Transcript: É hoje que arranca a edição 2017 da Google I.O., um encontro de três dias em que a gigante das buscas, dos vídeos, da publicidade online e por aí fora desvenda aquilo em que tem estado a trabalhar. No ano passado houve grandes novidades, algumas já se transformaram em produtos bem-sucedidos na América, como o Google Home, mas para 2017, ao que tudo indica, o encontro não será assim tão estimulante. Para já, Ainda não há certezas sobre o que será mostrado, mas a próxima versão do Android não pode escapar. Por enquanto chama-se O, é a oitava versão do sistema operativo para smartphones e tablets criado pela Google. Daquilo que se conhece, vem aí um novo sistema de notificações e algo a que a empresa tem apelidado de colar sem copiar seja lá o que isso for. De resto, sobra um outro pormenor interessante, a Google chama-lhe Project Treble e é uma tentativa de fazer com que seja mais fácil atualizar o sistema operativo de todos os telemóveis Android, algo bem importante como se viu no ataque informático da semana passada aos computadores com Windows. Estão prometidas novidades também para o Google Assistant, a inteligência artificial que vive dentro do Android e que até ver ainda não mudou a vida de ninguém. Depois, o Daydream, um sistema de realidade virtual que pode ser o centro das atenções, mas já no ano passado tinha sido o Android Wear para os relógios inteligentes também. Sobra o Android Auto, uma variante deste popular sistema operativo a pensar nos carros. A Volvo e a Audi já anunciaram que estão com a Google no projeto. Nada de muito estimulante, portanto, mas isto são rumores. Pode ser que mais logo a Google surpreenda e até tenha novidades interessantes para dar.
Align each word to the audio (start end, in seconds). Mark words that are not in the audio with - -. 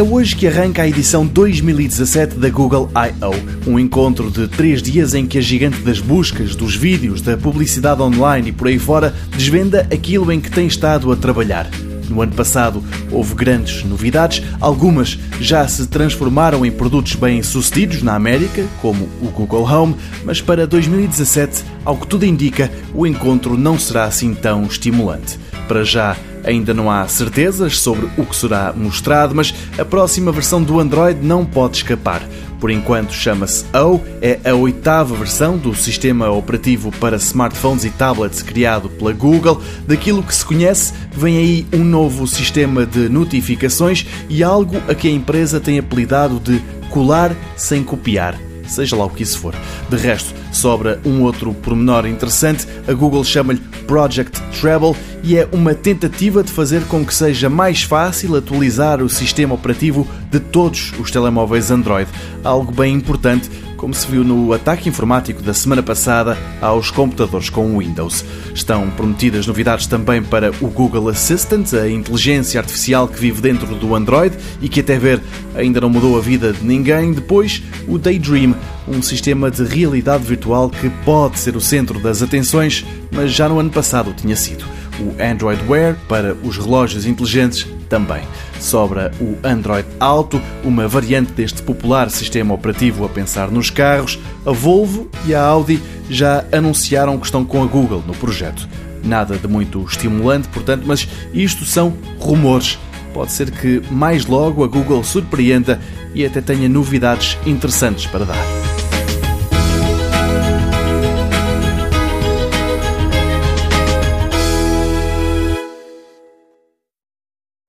É 0.00 0.02
hoje 0.02 0.34
que 0.34 0.46
arranca 0.46 0.80
a 0.80 0.88
edição 0.88 1.26
2017 1.26 2.36
da 2.36 2.48
Google 2.48 2.90
I.O., 2.96 3.70
um 3.70 3.78
encontro 3.78 4.30
de 4.30 4.48
três 4.48 4.82
dias 4.82 5.12
em 5.12 5.26
que 5.26 5.36
a 5.36 5.42
gigante 5.42 5.82
das 5.82 6.00
buscas, 6.00 6.56
dos 6.56 6.74
vídeos, 6.74 7.20
da 7.20 7.36
publicidade 7.36 8.00
online 8.00 8.48
e 8.48 8.52
por 8.52 8.68
aí 8.68 8.78
fora 8.78 9.14
desvenda 9.36 9.86
aquilo 9.92 10.32
em 10.32 10.40
que 10.40 10.50
tem 10.50 10.66
estado 10.66 11.12
a 11.12 11.16
trabalhar. 11.16 11.68
No 12.08 12.22
ano 12.22 12.32
passado 12.32 12.82
houve 13.12 13.34
grandes 13.34 13.84
novidades, 13.84 14.42
algumas 14.58 15.18
já 15.38 15.68
se 15.68 15.86
transformaram 15.86 16.64
em 16.64 16.72
produtos 16.72 17.14
bem-sucedidos 17.14 18.02
na 18.02 18.14
América, 18.14 18.64
como 18.80 19.06
o 19.20 19.26
Google 19.26 19.70
Home, 19.70 19.96
mas 20.24 20.40
para 20.40 20.66
2017, 20.66 21.62
ao 21.84 21.98
que 21.98 22.06
tudo 22.06 22.24
indica, 22.24 22.70
o 22.94 23.06
encontro 23.06 23.54
não 23.54 23.78
será 23.78 24.04
assim 24.04 24.32
tão 24.32 24.64
estimulante. 24.64 25.38
Para 25.68 25.84
já, 25.84 26.16
Ainda 26.44 26.72
não 26.72 26.90
há 26.90 27.06
certezas 27.06 27.78
sobre 27.78 28.08
o 28.16 28.24
que 28.24 28.36
será 28.36 28.72
mostrado, 28.72 29.34
mas 29.34 29.54
a 29.78 29.84
próxima 29.84 30.32
versão 30.32 30.62
do 30.62 30.80
Android 30.80 31.24
não 31.24 31.44
pode 31.44 31.78
escapar. 31.78 32.22
Por 32.60 32.70
enquanto 32.70 33.12
chama-se 33.12 33.64
O, 33.74 34.00
é 34.20 34.38
a 34.44 34.54
oitava 34.54 35.14
versão 35.14 35.56
do 35.56 35.74
sistema 35.74 36.30
operativo 36.30 36.92
para 36.92 37.16
smartphones 37.16 37.84
e 37.84 37.90
tablets 37.90 38.42
criado 38.42 38.90
pela 38.90 39.12
Google. 39.12 39.62
Daquilo 39.86 40.22
que 40.22 40.34
se 40.34 40.44
conhece, 40.44 40.92
vem 41.10 41.38
aí 41.38 41.66
um 41.72 41.82
novo 41.82 42.26
sistema 42.26 42.84
de 42.84 43.08
notificações 43.08 44.04
e 44.28 44.42
algo 44.42 44.76
a 44.88 44.94
que 44.94 45.08
a 45.08 45.12
empresa 45.12 45.58
tem 45.58 45.78
apelidado 45.78 46.38
de 46.38 46.60
colar 46.90 47.34
sem 47.56 47.82
copiar 47.82 48.49
seja 48.72 48.96
lá 48.96 49.04
o 49.04 49.10
que 49.10 49.22
isso 49.22 49.38
for. 49.38 49.54
De 49.88 49.96
resto, 49.96 50.34
sobra 50.52 51.00
um 51.04 51.22
outro 51.22 51.52
pormenor 51.52 52.06
interessante, 52.06 52.66
a 52.86 52.92
Google 52.92 53.24
chama-lhe 53.24 53.60
Project 53.86 54.40
Treble 54.60 54.94
e 55.22 55.36
é 55.36 55.48
uma 55.52 55.74
tentativa 55.74 56.42
de 56.42 56.50
fazer 56.50 56.82
com 56.84 57.04
que 57.04 57.14
seja 57.14 57.48
mais 57.48 57.82
fácil 57.82 58.36
atualizar 58.36 59.02
o 59.02 59.08
sistema 59.08 59.54
operativo 59.54 60.06
de 60.30 60.40
todos 60.40 60.92
os 60.98 61.10
telemóveis 61.10 61.70
Android, 61.70 62.08
algo 62.44 62.72
bem 62.72 62.94
importante 62.94 63.50
como 63.80 63.94
se 63.94 64.06
viu 64.06 64.22
no 64.22 64.52
ataque 64.52 64.90
informático 64.90 65.42
da 65.42 65.54
semana 65.54 65.82
passada 65.82 66.36
aos 66.60 66.90
computadores 66.90 67.48
com 67.48 67.78
Windows. 67.78 68.22
Estão 68.54 68.90
prometidas 68.90 69.46
novidades 69.46 69.86
também 69.86 70.22
para 70.22 70.50
o 70.60 70.68
Google 70.68 71.08
Assistant, 71.08 71.72
a 71.72 71.88
inteligência 71.88 72.60
artificial 72.60 73.08
que 73.08 73.18
vive 73.18 73.40
dentro 73.40 73.74
do 73.74 73.94
Android 73.94 74.36
e 74.60 74.68
que 74.68 74.80
até 74.80 74.98
ver 74.98 75.22
ainda 75.54 75.80
não 75.80 75.88
mudou 75.88 76.18
a 76.18 76.20
vida 76.20 76.52
de 76.52 76.62
ninguém. 76.62 77.14
Depois, 77.14 77.62
o 77.88 77.96
Daydream, 77.96 78.54
um 78.86 79.00
sistema 79.00 79.50
de 79.50 79.64
realidade 79.64 80.24
virtual 80.24 80.68
que 80.68 80.90
pode 81.02 81.38
ser 81.38 81.56
o 81.56 81.60
centro 81.60 81.98
das 81.98 82.22
atenções, 82.22 82.84
mas 83.10 83.32
já 83.32 83.48
no 83.48 83.58
ano 83.58 83.70
passado 83.70 84.12
tinha 84.12 84.36
sido 84.36 84.66
o 85.00 85.14
Android 85.22 85.62
Wear 85.68 85.96
para 86.08 86.34
os 86.34 86.56
relógios 86.56 87.06
inteligentes 87.06 87.66
também. 87.88 88.22
Sobra 88.60 89.10
o 89.20 89.36
Android 89.42 89.86
Auto, 89.98 90.40
uma 90.62 90.86
variante 90.86 91.32
deste 91.32 91.62
popular 91.62 92.10
sistema 92.10 92.54
operativo 92.54 93.04
a 93.04 93.08
pensar 93.08 93.50
nos 93.50 93.70
carros. 93.70 94.18
A 94.46 94.52
Volvo 94.52 95.10
e 95.26 95.34
a 95.34 95.42
Audi 95.42 95.82
já 96.08 96.44
anunciaram 96.52 97.18
que 97.18 97.26
estão 97.26 97.44
com 97.44 97.62
a 97.62 97.66
Google 97.66 98.02
no 98.06 98.14
projeto. 98.14 98.68
Nada 99.02 99.36
de 99.36 99.48
muito 99.48 99.82
estimulante, 99.84 100.48
portanto, 100.48 100.84
mas 100.86 101.08
isto 101.32 101.64
são 101.64 101.94
rumores. 102.18 102.78
Pode 103.14 103.32
ser 103.32 103.50
que 103.50 103.82
mais 103.90 104.26
logo 104.26 104.62
a 104.62 104.68
Google 104.68 105.02
surpreenda 105.02 105.80
e 106.14 106.24
até 106.24 106.40
tenha 106.40 106.68
novidades 106.68 107.36
interessantes 107.46 108.06
para 108.06 108.24
dar. 108.24 108.59